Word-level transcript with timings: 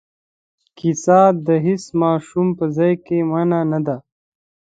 کیسه 0.77 1.19
د 1.47 1.47
هیڅ 1.65 1.83
ماشوم 2.01 2.47
په 2.57 2.65
ځای 2.75 2.93
کې 3.05 3.17
مانع 3.31 3.61
نه 3.71 3.79
دی. 3.85 3.97